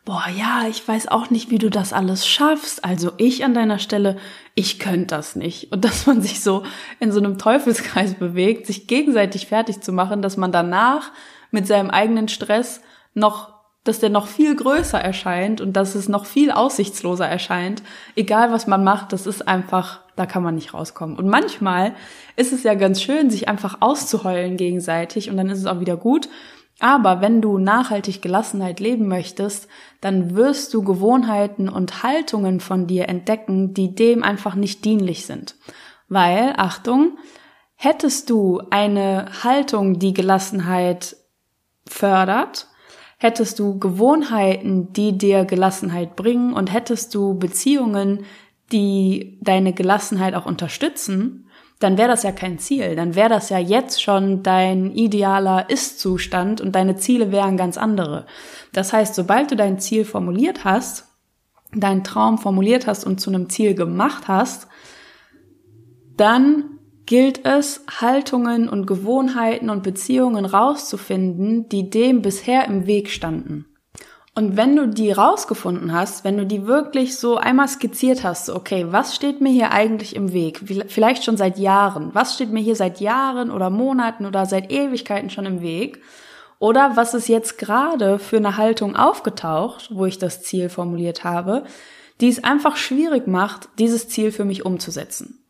boah, 0.06 0.24
ja, 0.34 0.66
ich 0.70 0.88
weiß 0.88 1.08
auch 1.08 1.28
nicht, 1.28 1.50
wie 1.50 1.58
du 1.58 1.68
das 1.68 1.92
alles 1.92 2.26
schaffst. 2.26 2.82
Also 2.82 3.12
ich 3.18 3.44
an 3.44 3.52
deiner 3.52 3.78
Stelle, 3.78 4.16
ich 4.54 4.78
könnte 4.78 5.16
das 5.16 5.36
nicht. 5.36 5.70
Und 5.70 5.84
dass 5.84 6.06
man 6.06 6.22
sich 6.22 6.40
so 6.40 6.62
in 6.98 7.12
so 7.12 7.18
einem 7.18 7.36
Teufelskreis 7.36 8.14
bewegt, 8.14 8.66
sich 8.66 8.86
gegenseitig 8.86 9.48
fertig 9.48 9.82
zu 9.82 9.92
machen, 9.92 10.22
dass 10.22 10.38
man 10.38 10.50
danach 10.50 11.12
mit 11.50 11.66
seinem 11.66 11.90
eigenen 11.90 12.28
Stress 12.28 12.80
noch, 13.12 13.55
dass 13.88 14.00
der 14.00 14.10
noch 14.10 14.26
viel 14.26 14.54
größer 14.54 15.00
erscheint 15.00 15.60
und 15.60 15.74
dass 15.74 15.94
es 15.94 16.08
noch 16.08 16.26
viel 16.26 16.50
aussichtsloser 16.50 17.26
erscheint. 17.26 17.82
Egal 18.14 18.52
was 18.52 18.66
man 18.66 18.84
macht, 18.84 19.12
das 19.12 19.26
ist 19.26 19.46
einfach, 19.46 20.00
da 20.16 20.26
kann 20.26 20.42
man 20.42 20.54
nicht 20.54 20.74
rauskommen. 20.74 21.16
Und 21.16 21.28
manchmal 21.28 21.94
ist 22.36 22.52
es 22.52 22.62
ja 22.62 22.74
ganz 22.74 23.02
schön, 23.02 23.30
sich 23.30 23.48
einfach 23.48 23.78
auszuheulen 23.80 24.56
gegenseitig 24.56 25.30
und 25.30 25.36
dann 25.36 25.48
ist 25.48 25.58
es 25.58 25.66
auch 25.66 25.80
wieder 25.80 25.96
gut. 25.96 26.28
Aber 26.78 27.22
wenn 27.22 27.40
du 27.40 27.58
nachhaltig 27.58 28.20
Gelassenheit 28.20 28.80
leben 28.80 29.08
möchtest, 29.08 29.68
dann 30.00 30.36
wirst 30.36 30.74
du 30.74 30.82
Gewohnheiten 30.82 31.68
und 31.68 32.02
Haltungen 32.02 32.60
von 32.60 32.86
dir 32.86 33.08
entdecken, 33.08 33.72
die 33.72 33.94
dem 33.94 34.22
einfach 34.22 34.54
nicht 34.54 34.84
dienlich 34.84 35.24
sind. 35.24 35.56
Weil, 36.08 36.52
Achtung, 36.58 37.16
hättest 37.76 38.28
du 38.28 38.60
eine 38.70 39.26
Haltung, 39.42 39.98
die 39.98 40.12
Gelassenheit 40.12 41.16
fördert, 41.88 42.68
hättest 43.16 43.58
du 43.58 43.78
Gewohnheiten, 43.78 44.92
die 44.92 45.16
dir 45.16 45.44
Gelassenheit 45.44 46.16
bringen 46.16 46.52
und 46.52 46.72
hättest 46.72 47.14
du 47.14 47.38
Beziehungen, 47.38 48.24
die 48.72 49.38
deine 49.42 49.72
Gelassenheit 49.72 50.34
auch 50.34 50.46
unterstützen, 50.46 51.48
dann 51.78 51.98
wäre 51.98 52.08
das 52.08 52.22
ja 52.22 52.32
kein 52.32 52.58
Ziel. 52.58 52.96
Dann 52.96 53.14
wäre 53.14 53.28
das 53.28 53.50
ja 53.50 53.58
jetzt 53.58 54.02
schon 54.02 54.42
dein 54.42 54.92
idealer 54.92 55.68
Ist-Zustand 55.68 56.60
und 56.60 56.72
deine 56.72 56.96
Ziele 56.96 57.32
wären 57.32 57.56
ganz 57.56 57.76
andere. 57.76 58.26
Das 58.72 58.92
heißt, 58.92 59.14
sobald 59.14 59.50
du 59.50 59.56
dein 59.56 59.78
Ziel 59.78 60.04
formuliert 60.04 60.64
hast, 60.64 61.06
deinen 61.74 62.04
Traum 62.04 62.38
formuliert 62.38 62.86
hast 62.86 63.04
und 63.04 63.20
zu 63.20 63.30
einem 63.30 63.50
Ziel 63.50 63.74
gemacht 63.74 64.28
hast, 64.28 64.68
dann 66.16 66.75
gilt 67.06 67.44
es, 67.46 67.84
Haltungen 68.00 68.68
und 68.68 68.86
Gewohnheiten 68.86 69.70
und 69.70 69.82
Beziehungen 69.82 70.44
rauszufinden, 70.44 71.68
die 71.68 71.88
dem 71.88 72.20
bisher 72.20 72.66
im 72.66 72.86
Weg 72.86 73.10
standen. 73.10 73.66
Und 74.34 74.58
wenn 74.58 74.76
du 74.76 74.86
die 74.86 75.12
rausgefunden 75.12 75.94
hast, 75.94 76.22
wenn 76.22 76.36
du 76.36 76.44
die 76.44 76.66
wirklich 76.66 77.16
so 77.16 77.38
einmal 77.38 77.68
skizziert 77.68 78.22
hast, 78.22 78.50
okay, 78.50 78.84
was 78.90 79.14
steht 79.16 79.40
mir 79.40 79.48
hier 79.48 79.70
eigentlich 79.70 80.14
im 80.14 80.34
Weg? 80.34 80.60
Vielleicht 80.88 81.24
schon 81.24 81.38
seit 81.38 81.56
Jahren. 81.56 82.14
Was 82.14 82.34
steht 82.34 82.52
mir 82.52 82.60
hier 82.60 82.76
seit 82.76 83.00
Jahren 83.00 83.50
oder 83.50 83.70
Monaten 83.70 84.26
oder 84.26 84.44
seit 84.44 84.70
Ewigkeiten 84.70 85.30
schon 85.30 85.46
im 85.46 85.62
Weg? 85.62 86.02
Oder 86.58 86.96
was 86.96 87.14
ist 87.14 87.28
jetzt 87.28 87.56
gerade 87.56 88.18
für 88.18 88.36
eine 88.36 88.58
Haltung 88.58 88.94
aufgetaucht, 88.94 89.88
wo 89.90 90.04
ich 90.04 90.18
das 90.18 90.42
Ziel 90.42 90.68
formuliert 90.68 91.24
habe, 91.24 91.64
die 92.20 92.28
es 92.28 92.44
einfach 92.44 92.76
schwierig 92.76 93.26
macht, 93.26 93.70
dieses 93.78 94.06
Ziel 94.08 94.32
für 94.32 94.44
mich 94.44 94.66
umzusetzen? 94.66 95.45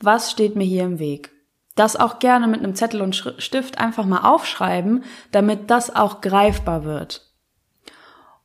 Was 0.00 0.30
steht 0.30 0.56
mir 0.56 0.64
hier 0.64 0.84
im 0.84 0.98
Weg? 0.98 1.30
Das 1.76 1.96
auch 1.96 2.18
gerne 2.18 2.48
mit 2.48 2.60
einem 2.62 2.74
Zettel 2.74 3.00
und 3.02 3.14
Stift 3.38 3.78
einfach 3.78 4.06
mal 4.06 4.22
aufschreiben, 4.22 5.04
damit 5.30 5.70
das 5.70 5.94
auch 5.94 6.20
greifbar 6.20 6.84
wird. 6.84 7.30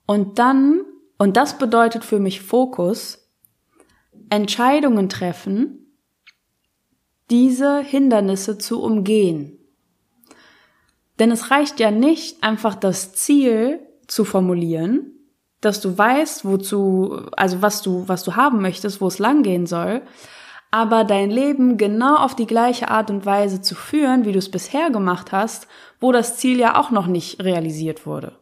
Und 0.05 0.37
dann, 0.37 0.81
und 1.17 1.37
das 1.37 1.57
bedeutet 1.57 2.05
für 2.05 2.19
mich 2.19 2.41
Fokus, 2.41 3.29
Entscheidungen 4.29 5.09
treffen, 5.09 5.85
diese 7.29 7.79
Hindernisse 7.79 8.57
zu 8.57 8.81
umgehen. 8.81 9.57
Denn 11.19 11.31
es 11.31 11.49
reicht 11.49 11.79
ja 11.79 11.91
nicht, 11.91 12.43
einfach 12.43 12.75
das 12.75 13.13
Ziel 13.13 13.79
zu 14.07 14.25
formulieren, 14.25 15.11
dass 15.61 15.81
du 15.81 15.97
weißt, 15.97 16.45
wozu, 16.45 17.21
also 17.31 17.61
was 17.61 17.81
du, 17.81 18.07
was 18.07 18.23
du 18.23 18.35
haben 18.35 18.61
möchtest, 18.61 19.01
wo 19.01 19.07
es 19.07 19.17
langgehen 19.17 19.65
soll, 19.65 20.01
aber 20.75 21.05
dein 21.05 21.31
Leben 21.31 21.77
genau 21.77 22.17
auf 22.17 22.35
die 22.35 22.47
gleiche 22.47 22.89
Art 22.91 23.09
und 23.09 23.25
Weise 23.25 23.61
zu 23.61 23.75
führen, 23.75 24.25
wie 24.25 24.33
du 24.33 24.39
es 24.39 24.51
bisher 24.51 24.89
gemacht 24.89 25.31
hast, 25.31 25.69
wo 26.01 26.11
das 26.11 26.35
Ziel 26.35 26.59
ja 26.59 26.77
auch 26.77 26.91
noch 26.91 27.07
nicht 27.07 27.41
realisiert 27.41 28.05
wurde. 28.05 28.33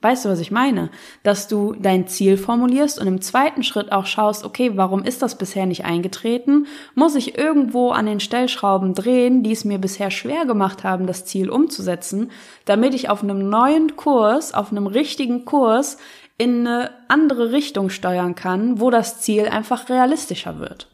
Weißt 0.00 0.24
du, 0.24 0.28
was 0.28 0.40
ich 0.40 0.50
meine? 0.50 0.90
Dass 1.22 1.46
du 1.46 1.76
dein 1.78 2.08
Ziel 2.08 2.36
formulierst 2.36 3.00
und 3.00 3.06
im 3.06 3.20
zweiten 3.20 3.62
Schritt 3.62 3.92
auch 3.92 4.06
schaust, 4.06 4.44
okay, 4.44 4.72
warum 4.74 5.04
ist 5.04 5.22
das 5.22 5.38
bisher 5.38 5.66
nicht 5.66 5.84
eingetreten? 5.84 6.66
Muss 6.96 7.14
ich 7.14 7.38
irgendwo 7.38 7.90
an 7.90 8.06
den 8.06 8.18
Stellschrauben 8.18 8.94
drehen, 8.94 9.44
die 9.44 9.52
es 9.52 9.64
mir 9.64 9.78
bisher 9.78 10.10
schwer 10.10 10.46
gemacht 10.46 10.82
haben, 10.82 11.06
das 11.06 11.26
Ziel 11.26 11.48
umzusetzen, 11.48 12.32
damit 12.64 12.92
ich 12.92 13.08
auf 13.08 13.22
einem 13.22 13.48
neuen 13.48 13.94
Kurs, 13.94 14.52
auf 14.52 14.72
einem 14.72 14.88
richtigen 14.88 15.44
Kurs 15.44 15.96
in 16.38 16.66
eine 16.66 16.90
andere 17.06 17.52
Richtung 17.52 17.88
steuern 17.88 18.34
kann, 18.34 18.80
wo 18.80 18.90
das 18.90 19.20
Ziel 19.20 19.46
einfach 19.46 19.88
realistischer 19.88 20.58
wird. 20.58 20.88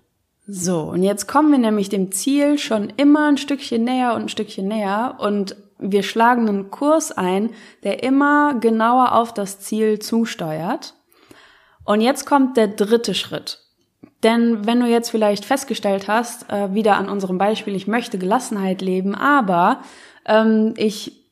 So, 0.46 0.80
und 0.82 1.02
jetzt 1.02 1.26
kommen 1.26 1.50
wir 1.50 1.58
nämlich 1.58 1.88
dem 1.88 2.12
Ziel 2.12 2.58
schon 2.58 2.92
immer 2.96 3.28
ein 3.28 3.38
Stückchen 3.38 3.84
näher 3.84 4.14
und 4.14 4.22
ein 4.22 4.28
Stückchen 4.28 4.68
näher 4.68 5.16
und 5.18 5.56
wir 5.78 6.02
schlagen 6.02 6.48
einen 6.48 6.70
Kurs 6.70 7.12
ein, 7.12 7.50
der 7.82 8.02
immer 8.02 8.54
genauer 8.60 9.12
auf 9.12 9.32
das 9.32 9.60
Ziel 9.60 9.98
zusteuert. 9.98 10.94
Und 11.84 12.00
jetzt 12.00 12.26
kommt 12.26 12.56
der 12.56 12.68
dritte 12.68 13.14
Schritt. 13.14 13.60
Denn 14.22 14.66
wenn 14.66 14.80
du 14.80 14.86
jetzt 14.86 15.10
vielleicht 15.10 15.44
festgestellt 15.44 16.08
hast, 16.08 16.50
äh, 16.50 16.72
wieder 16.74 16.96
an 16.96 17.08
unserem 17.08 17.38
Beispiel, 17.38 17.74
ich 17.74 17.86
möchte 17.86 18.18
Gelassenheit 18.18 18.80
leben, 18.80 19.14
aber 19.14 19.80
ähm, 20.26 20.74
ich 20.76 21.24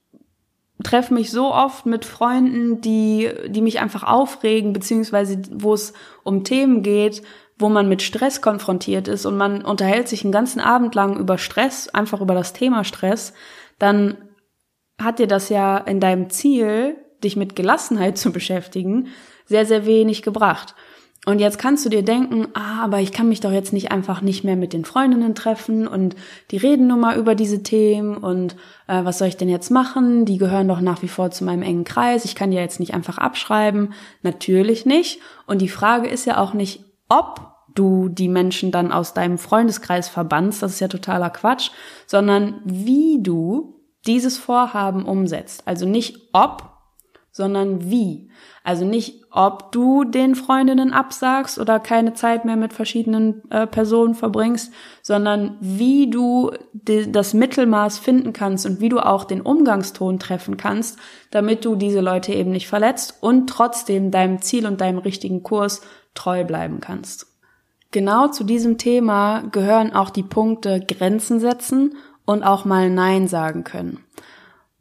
treffe 0.82 1.14
mich 1.14 1.30
so 1.30 1.52
oft 1.52 1.86
mit 1.86 2.04
Freunden, 2.04 2.80
die, 2.80 3.30
die 3.46 3.62
mich 3.62 3.80
einfach 3.80 4.02
aufregen, 4.02 4.72
beziehungsweise 4.72 5.40
wo 5.52 5.74
es 5.74 5.92
um 6.22 6.44
Themen 6.44 6.82
geht, 6.82 7.22
wo 7.58 7.68
man 7.68 7.88
mit 7.88 8.02
Stress 8.02 8.40
konfrontiert 8.40 9.08
ist 9.08 9.26
und 9.26 9.36
man 9.36 9.64
unterhält 9.64 10.08
sich 10.08 10.24
einen 10.24 10.32
ganzen 10.32 10.60
Abend 10.60 10.94
lang 10.94 11.16
über 11.18 11.38
Stress, 11.38 11.88
einfach 11.88 12.20
über 12.20 12.34
das 12.34 12.52
Thema 12.52 12.84
Stress, 12.84 13.32
dann 13.78 14.16
hat 15.00 15.18
dir 15.18 15.26
das 15.26 15.48
ja 15.48 15.78
in 15.78 16.00
deinem 16.00 16.30
Ziel, 16.30 16.96
dich 17.22 17.36
mit 17.36 17.56
Gelassenheit 17.56 18.18
zu 18.18 18.32
beschäftigen, 18.32 19.08
sehr, 19.46 19.66
sehr 19.66 19.86
wenig 19.86 20.22
gebracht. 20.22 20.74
Und 21.24 21.38
jetzt 21.38 21.58
kannst 21.58 21.84
du 21.84 21.88
dir 21.88 22.02
denken, 22.02 22.48
ah, 22.54 22.82
aber 22.82 22.98
ich 22.98 23.12
kann 23.12 23.28
mich 23.28 23.38
doch 23.38 23.52
jetzt 23.52 23.72
nicht 23.72 23.92
einfach 23.92 24.22
nicht 24.22 24.42
mehr 24.42 24.56
mit 24.56 24.72
den 24.72 24.84
Freundinnen 24.84 25.36
treffen 25.36 25.86
und 25.86 26.16
die 26.50 26.56
reden 26.56 26.88
nun 26.88 26.98
mal 26.98 27.16
über 27.16 27.36
diese 27.36 27.62
Themen 27.62 28.16
und 28.16 28.56
äh, 28.88 29.04
was 29.04 29.18
soll 29.18 29.28
ich 29.28 29.36
denn 29.36 29.48
jetzt 29.48 29.70
machen? 29.70 30.24
Die 30.24 30.36
gehören 30.36 30.66
doch 30.66 30.80
nach 30.80 31.00
wie 31.02 31.08
vor 31.08 31.30
zu 31.30 31.44
meinem 31.44 31.62
engen 31.62 31.84
Kreis. 31.84 32.24
Ich 32.24 32.34
kann 32.34 32.50
die 32.50 32.56
jetzt 32.56 32.80
nicht 32.80 32.92
einfach 32.92 33.18
abschreiben. 33.18 33.94
Natürlich 34.22 34.84
nicht. 34.84 35.20
Und 35.46 35.62
die 35.62 35.68
Frage 35.68 36.08
ist 36.08 36.24
ja 36.24 36.38
auch 36.38 36.54
nicht, 36.54 36.91
ob 37.12 37.52
du 37.74 38.08
die 38.08 38.28
Menschen 38.28 38.70
dann 38.70 38.90
aus 38.90 39.12
deinem 39.12 39.38
Freundeskreis 39.38 40.08
verbannst, 40.08 40.62
das 40.62 40.72
ist 40.72 40.80
ja 40.80 40.88
totaler 40.88 41.30
Quatsch, 41.30 41.70
sondern 42.06 42.60
wie 42.64 43.22
du 43.22 43.80
dieses 44.06 44.38
Vorhaben 44.38 45.04
umsetzt. 45.04 45.62
Also 45.66 45.86
nicht 45.86 46.30
ob, 46.32 46.70
sondern 47.30 47.90
wie. 47.90 48.30
Also 48.64 48.84
nicht, 48.84 49.24
ob 49.30 49.72
du 49.72 50.04
den 50.04 50.34
Freundinnen 50.34 50.92
absagst 50.92 51.58
oder 51.58 51.80
keine 51.80 52.14
Zeit 52.14 52.44
mehr 52.44 52.56
mit 52.56 52.72
verschiedenen 52.72 53.42
äh, 53.50 53.66
Personen 53.66 54.14
verbringst, 54.14 54.72
sondern 55.00 55.56
wie 55.60 56.10
du 56.10 56.52
das 56.72 57.32
Mittelmaß 57.32 57.98
finden 57.98 58.32
kannst 58.32 58.66
und 58.66 58.80
wie 58.80 58.88
du 58.90 59.00
auch 59.00 59.24
den 59.24 59.40
Umgangston 59.40 60.18
treffen 60.18 60.56
kannst, 60.58 60.98
damit 61.30 61.64
du 61.64 61.74
diese 61.74 62.00
Leute 62.00 62.34
eben 62.34 62.50
nicht 62.50 62.68
verletzt 62.68 63.16
und 63.20 63.48
trotzdem 63.48 64.10
deinem 64.10 64.42
Ziel 64.42 64.66
und 64.66 64.80
deinem 64.80 64.98
richtigen 64.98 65.42
Kurs 65.42 65.80
treu 66.14 66.44
bleiben 66.44 66.80
kannst. 66.80 67.26
Genau 67.90 68.28
zu 68.28 68.44
diesem 68.44 68.78
Thema 68.78 69.42
gehören 69.52 69.92
auch 69.92 70.10
die 70.10 70.22
Punkte 70.22 70.80
Grenzen 70.80 71.40
setzen 71.40 71.96
und 72.24 72.42
auch 72.42 72.64
mal 72.64 72.88
Nein 72.90 73.28
sagen 73.28 73.64
können. 73.64 74.00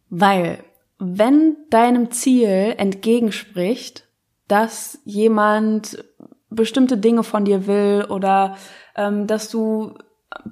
Weil, 0.10 0.64
wenn 0.98 1.58
deinem 1.70 2.12
Ziel 2.12 2.76
entgegenspricht, 2.78 4.08
dass 4.48 5.00
jemand 5.04 6.04
bestimmte 6.50 6.98
Dinge 6.98 7.24
von 7.24 7.46
dir 7.46 7.68
will 7.68 8.06
oder 8.10 8.58
ähm, 8.96 9.28
dass 9.28 9.50
du 9.50 9.96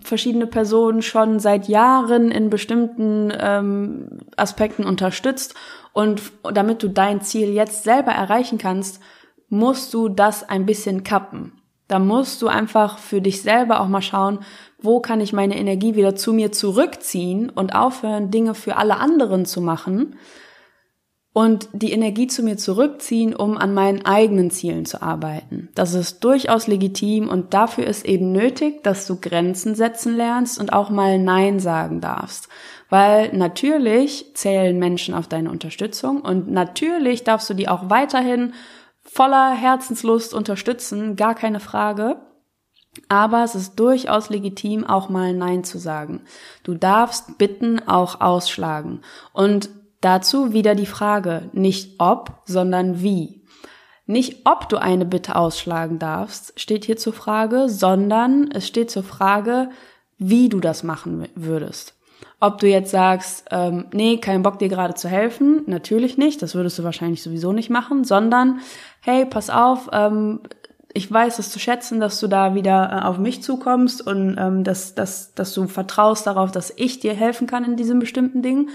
verschiedene 0.02 0.48
Personen 0.48 1.02
schon 1.02 1.40
seit 1.40 1.68
Jahren 1.68 2.32
in 2.32 2.50
bestimmten 2.50 3.32
ähm, 3.38 4.20
Aspekten 4.36 4.86
unterstützt 4.86 5.56
und 5.94 6.22
damit 6.54 6.84
du 6.84 6.90
dein 6.90 7.22
Ziel 7.22 7.50
jetzt 7.50 7.84
selber 7.84 8.12
erreichen 8.12 8.58
kannst, 8.58 9.02
musst 9.50 9.94
du 9.94 10.10
das 10.10 10.48
ein 10.48 10.66
bisschen 10.66 11.04
kappen. 11.04 11.54
Da 11.88 11.98
musst 11.98 12.42
du 12.42 12.48
einfach 12.48 13.00
für 13.00 13.20
dich 13.20 13.42
selber 13.42 13.82
auch 13.82 13.88
mal 13.88 14.04
schauen, 14.04 14.40
wo 14.80 15.00
kann 15.00 15.22
ich 15.22 15.34
meine 15.34 15.58
Energie 15.58 15.96
wieder 15.96 16.16
zu 16.16 16.34
mir 16.34 16.52
zurückziehen 16.52 17.50
und 17.50 17.74
aufhören, 17.74 18.30
Dinge 18.30 18.54
für 18.54 18.78
alle 18.78 18.98
anderen 18.98 19.46
zu 19.46 19.60
machen 19.60 20.16
und 21.34 21.70
die 21.74 21.92
Energie 21.92 22.28
zu 22.28 22.44
mir 22.44 22.58
zurückziehen, 22.58 23.36
um 23.36 23.58
an 23.58 23.74
meinen 23.74 24.06
eigenen 24.06 24.52
Zielen 24.52 24.86
zu 24.86 25.02
arbeiten. 25.02 25.70
Das 25.74 25.94
ist 25.94 26.24
durchaus 26.24 26.68
legitim 26.68 27.30
und 27.30 27.54
dafür 27.54 27.88
ist 27.88 28.06
eben 28.06 28.32
nötig, 28.32 28.84
dass 28.84 29.08
du 29.08 29.20
Grenzen 29.20 29.74
setzen 29.74 30.16
lernst 30.16 30.60
und 30.60 30.74
auch 30.74 30.90
mal 30.90 31.18
Nein 31.18 31.60
sagen 31.60 32.02
darfst. 32.02 32.50
Weil 32.90 33.32
natürlich 33.34 34.32
zählen 34.34 34.78
Menschen 34.80 35.14
auf 35.14 35.28
deine 35.28 35.52
Unterstützung 35.52 36.22
und 36.22 36.52
natürlich 36.52 37.24
darfst 37.24 37.50
du 37.50 37.54
die 37.54 37.68
auch 37.68 37.90
weiterhin 37.90 38.54
voller 39.12 39.52
Herzenslust 39.52 40.34
unterstützen, 40.34 41.16
gar 41.16 41.36
keine 41.36 41.60
Frage. 41.60 42.22
Aber 43.08 43.44
es 43.44 43.56
ist 43.56 43.80
durchaus 43.80 44.30
legitim, 44.30 44.86
auch 44.86 45.10
mal 45.10 45.34
Nein 45.34 45.64
zu 45.64 45.78
sagen. 45.78 46.22
Du 46.64 46.74
darfst 46.74 47.38
Bitten 47.38 47.80
auch 47.88 48.20
ausschlagen. 48.20 49.02
Und 49.32 49.70
dazu 50.02 50.54
wieder 50.54 50.76
die 50.76 50.86
Frage, 50.86 51.50
nicht 51.54 52.00
ob, 52.00 52.42
sondern 52.46 53.02
wie. 53.02 53.46
Nicht 54.06 54.46
ob 54.46 54.68
du 54.70 54.78
eine 54.78 55.06
Bitte 55.06 55.36
ausschlagen 55.36 56.00
darfst, 56.00 56.60
steht 56.60 56.86
hier 56.86 56.98
zur 56.98 57.14
Frage, 57.14 57.70
sondern 57.70 58.50
es 58.52 58.68
steht 58.68 58.90
zur 58.90 59.04
Frage, 59.04 59.70
wie 60.18 60.50
du 60.50 60.60
das 60.60 60.84
machen 60.84 61.28
würdest. 61.36 61.99
Ob 62.40 62.60
du 62.60 62.68
jetzt 62.68 62.92
sagst, 62.92 63.46
ähm, 63.52 63.88
nee, 63.92 64.18
kein 64.18 64.44
Bock 64.44 64.60
dir 64.60 64.70
gerade 64.70 64.94
zu 64.94 65.10
helfen, 65.10 65.64
natürlich 65.66 66.18
nicht, 66.18 66.42
das 66.42 66.56
würdest 66.56 66.80
du 66.80 66.84
wahrscheinlich 66.84 67.22
sowieso 67.22 67.52
nicht 67.52 67.70
machen, 67.70 68.06
sondern 68.06 68.60
hey, 69.02 69.26
pass 69.26 69.50
auf, 69.50 69.90
ähm, 69.92 70.40
ich 70.94 71.12
weiß 71.12 71.40
es 71.40 71.52
zu 71.52 71.60
schätzen, 71.60 72.00
dass 72.00 72.20
du 72.20 72.28
da 72.28 72.56
wieder 72.56 72.92
äh, 72.92 73.06
auf 73.06 73.18
mich 73.18 73.44
zukommst 73.44 74.06
und 74.06 74.38
ähm, 74.38 74.64
dass, 74.64 74.96
dass, 74.96 75.34
dass 75.34 75.54
du 75.54 75.68
vertraust 75.68 76.26
darauf, 76.28 76.52
dass 76.52 76.74
ich 76.76 77.00
dir 77.00 77.14
helfen 77.14 77.48
kann 77.48 77.64
in 77.64 77.76
diesem 77.76 78.00
bestimmten 78.00 78.42
Ding. 78.42 78.70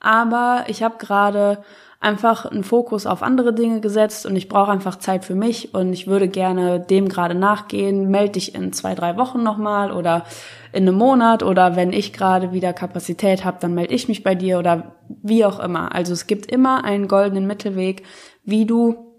Aber 0.00 0.64
ich 0.66 0.82
habe 0.82 0.98
gerade 0.98 1.64
einfach 2.04 2.44
einen 2.44 2.64
Fokus 2.64 3.06
auf 3.06 3.22
andere 3.22 3.52
Dinge 3.52 3.80
gesetzt 3.80 4.26
und 4.26 4.36
ich 4.36 4.48
brauche 4.48 4.70
einfach 4.70 4.96
Zeit 4.96 5.24
für 5.24 5.34
mich 5.34 5.74
und 5.74 5.92
ich 5.92 6.06
würde 6.06 6.28
gerne 6.28 6.78
dem 6.78 7.08
gerade 7.08 7.34
nachgehen. 7.34 8.10
Meld 8.10 8.36
dich 8.36 8.54
in 8.54 8.72
zwei, 8.72 8.94
drei 8.94 9.16
Wochen 9.16 9.42
nochmal 9.42 9.90
oder 9.90 10.24
in 10.72 10.86
einem 10.86 10.96
Monat 10.96 11.42
oder 11.42 11.76
wenn 11.76 11.92
ich 11.92 12.12
gerade 12.12 12.52
wieder 12.52 12.72
Kapazität 12.72 13.44
habe, 13.44 13.56
dann 13.60 13.74
melde 13.74 13.94
ich 13.94 14.08
mich 14.08 14.22
bei 14.22 14.34
dir 14.34 14.58
oder 14.58 14.94
wie 15.22 15.44
auch 15.44 15.58
immer. 15.58 15.94
Also 15.94 16.12
es 16.12 16.26
gibt 16.26 16.50
immer 16.52 16.84
einen 16.84 17.08
goldenen 17.08 17.46
Mittelweg, 17.46 18.02
wie 18.44 18.66
du 18.66 19.12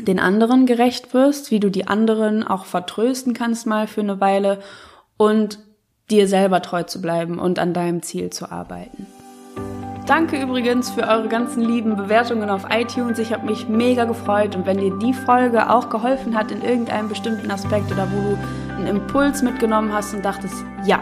den 0.00 0.20
anderen 0.20 0.66
gerecht 0.66 1.14
wirst, 1.14 1.50
wie 1.50 1.60
du 1.60 1.70
die 1.70 1.88
anderen 1.88 2.46
auch 2.46 2.66
vertrösten 2.66 3.34
kannst 3.34 3.66
mal 3.66 3.86
für 3.86 4.02
eine 4.02 4.20
Weile 4.20 4.60
und 5.16 5.58
dir 6.10 6.28
selber 6.28 6.62
treu 6.62 6.82
zu 6.84 7.00
bleiben 7.00 7.38
und 7.38 7.58
an 7.58 7.72
deinem 7.74 8.02
Ziel 8.02 8.30
zu 8.30 8.50
arbeiten. 8.50 9.06
Danke 10.08 10.40
übrigens 10.40 10.88
für 10.88 11.02
eure 11.02 11.28
ganzen 11.28 11.60
lieben 11.60 11.94
Bewertungen 11.94 12.48
auf 12.48 12.64
iTunes. 12.70 13.18
Ich 13.18 13.30
habe 13.30 13.44
mich 13.44 13.68
mega 13.68 14.06
gefreut 14.06 14.56
und 14.56 14.64
wenn 14.64 14.78
dir 14.78 14.96
die 14.98 15.12
Folge 15.12 15.68
auch 15.68 15.90
geholfen 15.90 16.34
hat 16.34 16.50
in 16.50 16.62
irgendeinem 16.62 17.10
bestimmten 17.10 17.50
Aspekt 17.50 17.92
oder 17.92 18.08
wo 18.10 18.30
du 18.30 18.38
einen 18.78 18.86
Impuls 18.86 19.42
mitgenommen 19.42 19.92
hast 19.92 20.14
und 20.14 20.24
dachtest, 20.24 20.54
ja, 20.86 21.00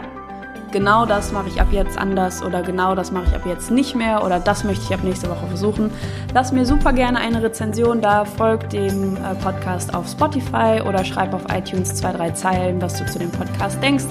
genau 0.73 1.05
das 1.05 1.31
mache 1.31 1.47
ich 1.47 1.61
ab 1.61 1.67
jetzt 1.71 1.97
anders 1.97 2.43
oder 2.43 2.61
genau 2.63 2.95
das 2.95 3.13
mache 3.13 3.27
ich 3.29 3.33
ab 3.33 3.45
jetzt 3.45 3.71
nicht 3.71 3.95
mehr 3.95 4.25
oder 4.25 4.41
das 4.41 4.65
möchte 4.65 4.83
ich 4.83 4.93
ab 4.93 5.05
nächste 5.05 5.29
Woche 5.29 5.47
versuchen. 5.47 5.89
Lass 6.33 6.51
mir 6.51 6.65
super 6.65 6.91
gerne 6.91 7.19
eine 7.19 7.41
Rezension 7.41 8.01
da, 8.01 8.25
folg 8.25 8.69
dem 8.71 9.15
äh, 9.15 9.35
Podcast 9.41 9.95
auf 9.95 10.05
Spotify 10.09 10.81
oder 10.85 11.05
schreib 11.05 11.33
auf 11.33 11.45
iTunes 11.49 11.95
zwei, 11.95 12.11
drei 12.11 12.31
Zeilen, 12.31 12.81
was 12.81 12.99
du 12.99 13.05
zu 13.05 13.19
dem 13.19 13.31
Podcast 13.31 13.81
denkst. 13.81 14.07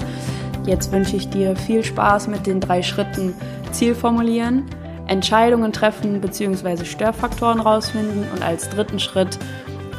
Jetzt 0.65 0.91
wünsche 0.91 1.17
ich 1.17 1.29
dir 1.29 1.55
viel 1.55 1.83
Spaß 1.83 2.29
mit 2.29 2.47
den 2.47 2.59
drei 2.59 2.81
Schritten 2.81 3.35
Ziel 3.71 3.93
formulieren, 3.93 4.65
Entscheidungen 5.07 5.73
treffen 5.73 6.21
bzw. 6.21 6.85
Störfaktoren 6.85 7.59
rausfinden 7.59 8.25
und 8.33 8.43
als 8.43 8.69
dritten 8.69 8.99
Schritt 8.99 9.37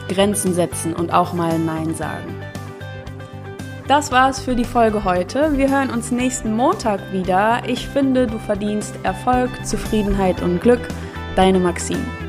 Grenzen 0.08 0.54
setzen 0.54 0.94
und 0.94 1.12
auch 1.12 1.32
mal 1.32 1.58
Nein 1.58 1.94
sagen. 1.94 2.34
Das 3.86 4.12
war's 4.12 4.40
für 4.40 4.54
die 4.54 4.64
Folge 4.64 5.04
heute. 5.04 5.56
Wir 5.56 5.70
hören 5.70 5.90
uns 5.90 6.10
nächsten 6.10 6.54
Montag 6.54 7.00
wieder. 7.10 7.62
Ich 7.66 7.88
finde, 7.88 8.26
du 8.26 8.38
verdienst 8.38 8.94
Erfolg, 9.02 9.50
Zufriedenheit 9.64 10.42
und 10.42 10.60
Glück. 10.60 10.86
Deine 11.36 11.58
Maxine. 11.58 12.27